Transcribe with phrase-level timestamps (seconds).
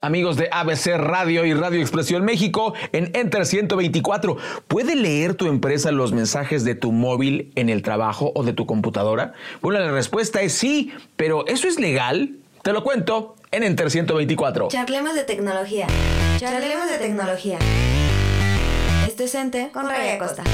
[0.00, 4.36] Amigos de ABC Radio y Radio Expresión México en Enter 124,
[4.68, 8.64] ¿puede leer tu empresa los mensajes de tu móvil en el trabajo o de tu
[8.64, 9.32] computadora?
[9.60, 12.36] Bueno, la respuesta es sí, pero ¿eso es legal?
[12.62, 14.68] Te lo cuento en Enter 124.
[14.68, 15.88] Charlemos de tecnología.
[16.38, 17.58] Charlemos de tecnología.
[19.04, 20.44] Esto es Enter con Raya Costa.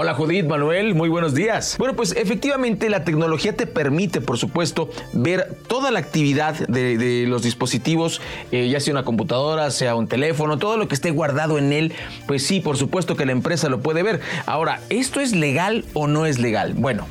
[0.00, 1.74] Hola Judith, Manuel, muy buenos días.
[1.76, 7.42] Bueno, pues efectivamente la tecnología te permite, por supuesto, ver toda la actividad de, los
[7.42, 8.20] dispositivos,
[8.52, 11.92] eh, ya sea una computadora, sea un teléfono, todo lo que esté guardado en él,
[12.28, 14.20] pues sí, por supuesto que la empresa lo puede ver.
[14.46, 16.74] Ahora, ¿esto es legal o no es legal?
[16.74, 17.08] Bueno,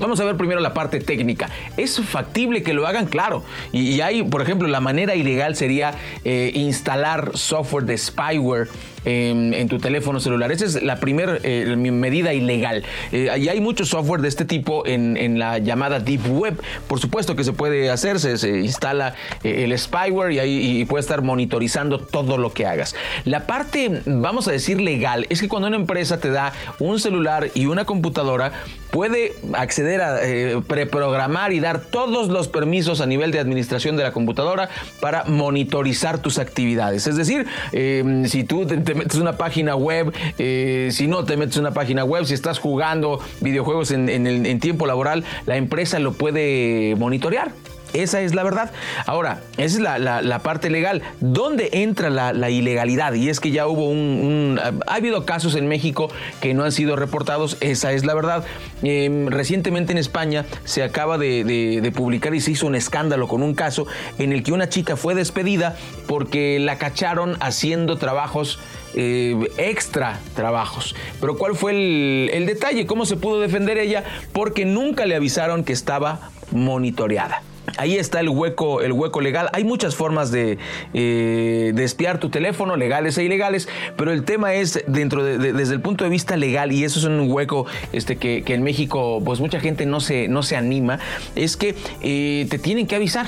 [0.00, 1.48] Vamos a ver primero la parte técnica.
[1.76, 3.06] ¿Es factible que lo hagan?
[3.06, 3.42] Claro.
[3.72, 8.68] Y, hay, por ejemplo, la manera ilegal sería eh, instalar software de spyware
[9.08, 10.52] en, tu teléfono celular.
[10.52, 12.84] Esa es la primera eh, medida ilegal.
[13.12, 16.60] Eh, y hay mucho software de este tipo en, la llamada Deep Web.
[16.86, 21.22] Por supuesto que se puede hacer, se, instala eh, el spyware y ahí puede estar
[21.22, 22.94] monitorizando todo lo que hagas.
[23.24, 27.50] La parte, vamos a decir, legal, es que cuando una empresa te da un celular
[27.54, 28.52] y una computadora,
[28.90, 30.18] puede acceder a
[30.66, 36.20] preprogramar y dar todos los permisos a nivel de administración de la computadora para monitorizar
[36.20, 37.06] tus actividades.
[37.06, 41.72] Es decir, si tú te metes una página web, eh, si no te metes una
[41.72, 47.52] página web, si estás jugando videojuegos en, en tiempo laboral, la empresa lo puede monitorear.
[47.92, 48.70] Esa es la verdad.
[49.06, 51.02] Ahora, esa es la, parte legal.
[51.20, 53.14] ¿Dónde entra la, ilegalidad?
[53.14, 56.10] Y es que ya hubo un, Ha habido casos en México
[56.40, 57.56] que no han sido reportados.
[57.60, 58.44] Esa es la verdad.
[58.82, 63.54] Em, recientemente en España se acaba de, publicar y se hizo un escándalo con un
[63.54, 63.86] caso
[64.18, 65.76] en el que una chica fue despedida
[66.06, 68.58] porque la cacharon haciendo trabajos
[68.94, 70.94] eh, extra trabajos.
[71.20, 72.86] Pero ¿cuál fue el, detalle?
[72.86, 74.04] ¿Cómo se pudo defender ella?
[74.32, 77.42] Porque nunca le avisaron que estaba monitoreada.
[77.76, 79.50] Ahí está el hueco, el hueco legal.
[79.52, 80.58] Hay muchas formas de,
[80.94, 85.80] eh, espiar tu teléfono, legales e ilegales, pero el tema es dentro de, desde el
[85.80, 89.60] punto de vista legal, y eso es un hueco este, que, en México pues mucha
[89.60, 90.98] gente no se, no se anima,
[91.36, 93.26] es que eh, te tienen que avisar.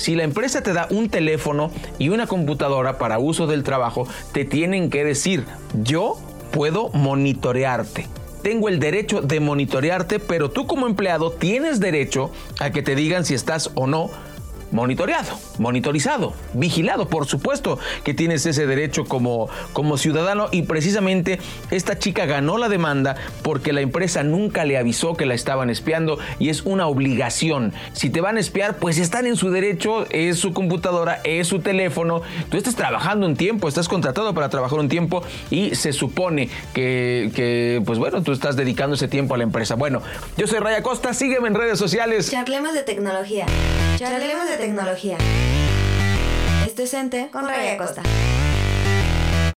[0.00, 4.46] Si la empresa te da un teléfono y una computadora para uso del trabajo, te
[4.46, 5.44] tienen que decir,
[5.74, 6.16] yo
[6.52, 8.06] puedo monitorearte.
[8.42, 12.30] Tengo el derecho de monitorearte, pero tú como empleado tienes derecho
[12.60, 14.10] a que te digan si estás o no
[14.72, 17.08] monitoreado, monitorizado, vigilado.
[17.08, 21.38] Por supuesto que tienes ese derecho como, como ciudadano y precisamente
[21.70, 26.18] esta chica ganó la demanda porque la empresa nunca le avisó que la estaban espiando
[26.38, 27.72] y es una obligación.
[27.92, 31.60] Si te van a espiar, pues están en su derecho, es su computadora, es su
[31.60, 32.22] teléfono.
[32.48, 37.82] Tú estás trabajando un tiempo, estás contratado para trabajar un tiempo y se supone que,
[37.84, 39.74] pues bueno, tú estás dedicando ese tiempo a la empresa.
[39.74, 40.02] Bueno,
[40.36, 42.30] yo soy Raya Costa, sígueme en redes sociales.
[42.30, 43.46] Charlemos de tecnología.
[43.96, 45.16] Charlemos de tecnología.
[46.66, 48.02] Esto es Ente con Raya Costa.